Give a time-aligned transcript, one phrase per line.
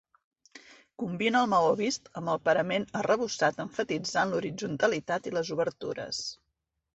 [1.01, 6.25] Combina el maó vist amb el parament arrebossat emfatitzant l'horitzontalitat i les obertures.